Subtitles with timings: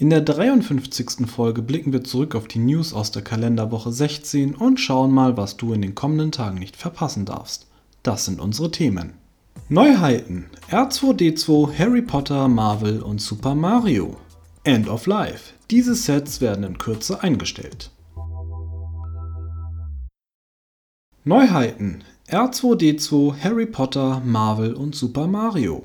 [0.00, 1.26] In der 53.
[1.26, 5.58] Folge blicken wir zurück auf die News aus der Kalenderwoche 16 und schauen mal, was
[5.58, 7.66] du in den kommenden Tagen nicht verpassen darfst.
[8.02, 9.12] Das sind unsere Themen.
[9.68, 14.16] Neuheiten: R2D2, Harry Potter, Marvel und Super Mario.
[14.64, 15.52] End of Life.
[15.70, 17.90] Diese Sets werden in Kürze eingestellt.
[21.24, 25.84] Neuheiten: R2D2, Harry Potter, Marvel und Super Mario.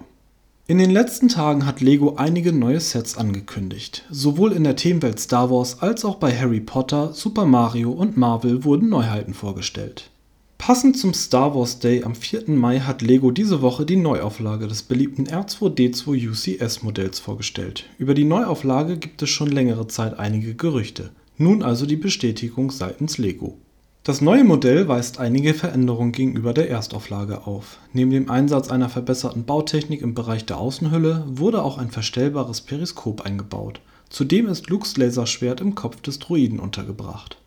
[0.67, 4.03] In den letzten Tagen hat Lego einige neue Sets angekündigt.
[4.09, 8.63] Sowohl in der Themenwelt Star Wars als auch bei Harry Potter, Super Mario und Marvel
[8.63, 10.09] wurden Neuheiten vorgestellt.
[10.57, 12.49] Passend zum Star Wars Day am 4.
[12.49, 17.85] Mai hat Lego diese Woche die Neuauflage des beliebten R2D2 UCS Modells vorgestellt.
[17.99, 21.11] Über die Neuauflage gibt es schon längere Zeit einige Gerüchte.
[21.37, 23.59] Nun also die Bestätigung seitens Lego.
[24.05, 27.79] Das neue Modell weist einige Veränderungen gegenüber der Erstauflage auf.
[27.91, 33.21] Neben dem Einsatz einer verbesserten Bautechnik im Bereich der Außenhülle wurde auch ein verstellbares Periskop
[33.21, 33.81] eingebaut.
[34.07, 37.39] Zudem ist Lukes Laserschwert im Kopf des Droiden untergebracht.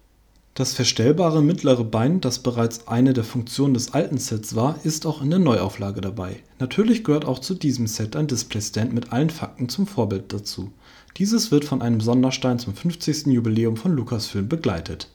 [0.55, 5.23] Das verstellbare mittlere Bein, das bereits eine der Funktionen des alten Sets war, ist auch
[5.23, 6.43] in der Neuauflage dabei.
[6.59, 10.73] Natürlich gehört auch zu diesem Set ein Displaystand mit allen Fakten zum Vorbild dazu.
[11.19, 13.27] Dieses wird von einem Sonderstein zum 50.
[13.27, 15.07] Jubiläum von Lucasfilm begleitet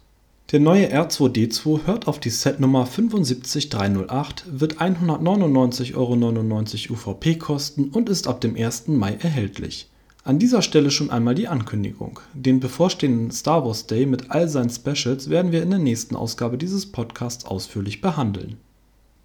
[0.54, 8.28] der neue R2D2 hört auf die Setnummer 75308, wird 199,99 Euro UVP kosten und ist
[8.28, 8.88] ab dem 1.
[8.90, 9.90] Mai erhältlich.
[10.24, 14.70] An dieser Stelle schon einmal die Ankündigung: Den bevorstehenden Star Wars Day mit all seinen
[14.70, 18.58] Specials werden wir in der nächsten Ausgabe dieses Podcasts ausführlich behandeln.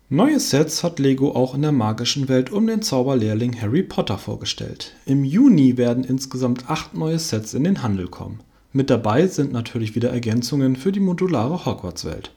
[0.08, 4.94] Neue Sets hat Lego auch in der magischen Welt um den Zauberlehrling Harry Potter vorgestellt.
[5.04, 8.40] Im Juni werden insgesamt acht neue Sets in den Handel kommen
[8.72, 12.32] mit dabei sind natürlich wieder Ergänzungen für die modulare Hogwarts-Welt.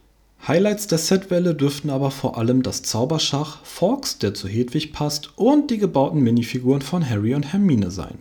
[0.47, 5.69] Highlights der Setwelle dürften aber vor allem das Zauberschach, Fawkes, der zu Hedwig passt, und
[5.69, 8.17] die gebauten Minifiguren von Harry und Hermine sein.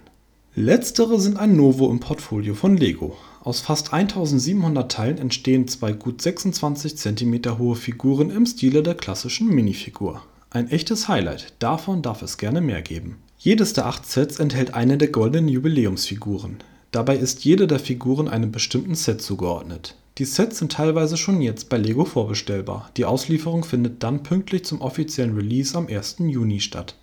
[0.55, 3.17] Letztere sind ein Novo im Portfolio von Lego.
[3.43, 9.49] Aus fast 1700 Teilen entstehen zwei gut 26 cm hohe Figuren im Stile der klassischen
[9.49, 10.23] Minifigur.
[10.51, 13.17] Ein echtes Highlight, davon darf es gerne mehr geben.
[13.39, 16.59] Jedes der acht Sets enthält eine der goldenen Jubiläumsfiguren.
[16.93, 19.95] Dabei ist jede der Figuren einem bestimmten Set zugeordnet.
[20.19, 24.81] Die Sets sind teilweise schon jetzt bei Lego vorbestellbar, die Auslieferung findet dann pünktlich zum
[24.81, 26.17] offiziellen Release am 1.
[26.19, 26.97] Juni statt.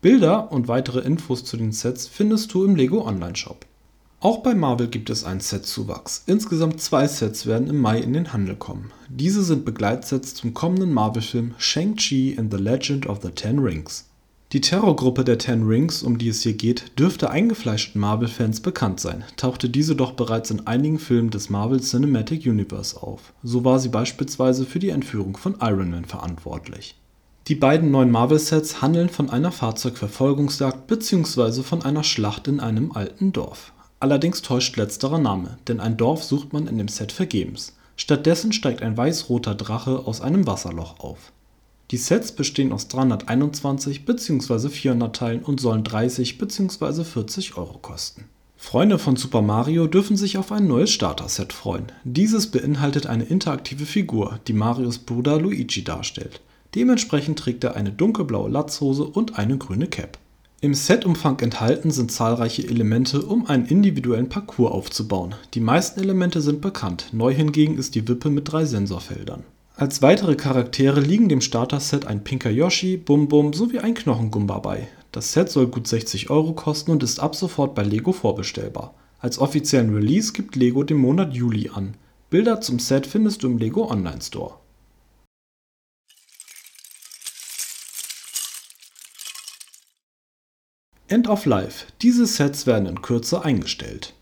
[0.00, 3.66] Bilder und weitere Infos zu den Sets findest du im Lego Onlineshop.
[4.20, 6.22] Auch bei Marvel gibt es einen Setzuwachs.
[6.26, 8.92] Insgesamt zwei Sets werden im Mai in den Handel kommen.
[9.08, 14.06] Diese sind Begleitsets zum kommenden Marvel-Film Shang-Chi and the Legend of the Ten Rings
[14.54, 19.24] die Terrorgruppe der Ten Rings, um die es hier geht, dürfte eingefleischten Marvel-Fans bekannt sein,
[19.36, 23.32] tauchte diese doch bereits in einigen Filmen des Marvel Cinematic Universe auf.
[23.42, 26.94] So war sie beispielsweise für die Entführung von Iron Man verantwortlich.
[27.48, 31.64] Die beiden neuen Marvel-Sets handeln von einer Fahrzeugverfolgungsjagd bzw.
[31.64, 33.72] von einer Schlacht in einem alten Dorf.
[33.98, 37.74] Allerdings täuscht letzterer Name, denn ein Dorf sucht man in dem Set vergebens.
[37.96, 41.32] Stattdessen steigt ein weiß-roter Drache aus einem Wasserloch auf
[41.94, 44.68] die Sets bestehen aus 321 bzw.
[44.68, 47.04] 400 Teilen und sollen 30 bzw.
[47.04, 48.24] 40 Euro kosten.
[48.56, 51.92] Freunde von Super Mario dürfen sich auf ein neues Starter-Set freuen.
[52.02, 56.40] Dieses beinhaltet eine interaktive Figur, die Marios Bruder Luigi darstellt.
[56.74, 60.18] Dementsprechend trägt er eine dunkelblaue Latzhose und eine grüne Cap.
[60.60, 65.36] Im Setumfang enthalten sind zahlreiche Elemente, um einen individuellen Parcours aufzubauen.
[65.54, 69.44] Die meisten Elemente sind bekannt, neu hingegen ist die Wippe mit drei Sensorfeldern
[69.76, 74.86] als weitere Charaktere liegen dem Starter-Set ein pinker Yoshi, Bum Bum sowie ein Knochengumba bei.
[75.10, 78.94] Das Set soll gut 60 Euro kosten und ist ab sofort bei Lego vorbestellbar.
[79.18, 81.96] Als offiziellen Release gibt Lego den Monat Juli an.
[82.30, 84.58] Bilder zum Set findest du im Lego Online Store.
[91.08, 91.86] End of Life.
[92.00, 94.14] Diese Sets werden in Kürze eingestellt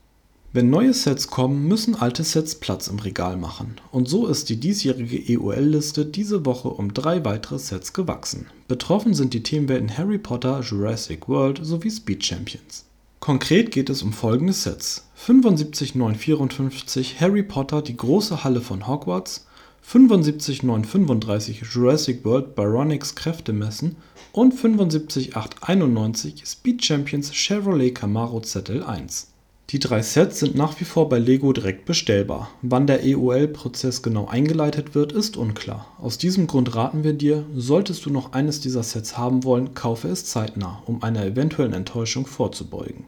[0.54, 3.76] wenn neue Sets kommen, müssen alte Sets Platz im Regal machen.
[3.90, 8.48] Und so ist die diesjährige EOL-Liste diese Woche um drei weitere Sets gewachsen.
[8.68, 12.84] Betroffen sind die Themenwelten Harry Potter, Jurassic World sowie Speed Champions.
[13.20, 19.46] Konkret geht es um folgende Sets: 75954 Harry Potter Die große Halle von Hogwarts,
[19.80, 23.96] 75935 Jurassic World Baronix Kräftemessen
[24.32, 29.31] und 75891 Speed Champions Chevrolet Camaro ZL1
[29.70, 32.50] Die drei Sets sind nach wie vor bei Lego direkt bestellbar.
[32.60, 35.86] Wann der EOL-Prozess genau eingeleitet wird, ist unklar.
[35.98, 40.08] Aus diesem Grund raten wir dir, solltest du noch eines dieser Sets haben wollen, kaufe
[40.08, 43.04] es zeitnah, um einer eventuellen Enttäuschung vorzubeugen.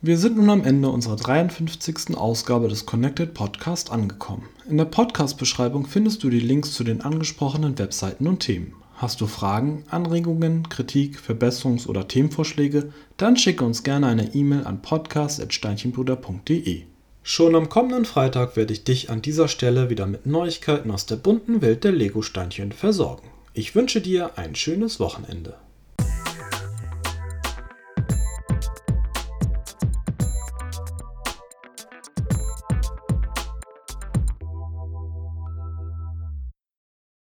[0.00, 2.16] Wir sind nun am Ende unserer 53.
[2.16, 4.48] Ausgabe des Connected Podcast angekommen.
[4.68, 8.74] In der Podcast-Beschreibung findest du die Links zu den angesprochenen Webseiten und Themen.
[8.98, 12.92] Hast du Fragen, Anregungen, Kritik, Verbesserungs- oder Themenvorschläge?
[13.16, 16.82] Dann schicke uns gerne eine E-Mail an podcast.steinchenbruder.de.
[17.22, 21.14] Schon am kommenden Freitag werde ich dich an dieser Stelle wieder mit Neuigkeiten aus der
[21.14, 23.28] bunten Welt der Lego-Steinchen versorgen.
[23.54, 25.54] Ich wünsche dir ein schönes Wochenende.